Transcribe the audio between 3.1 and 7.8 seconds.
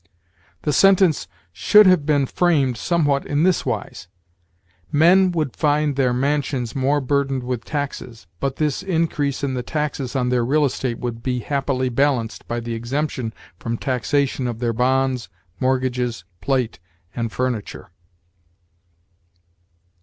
in this wise: "Men... would find their... mansions... more burdened with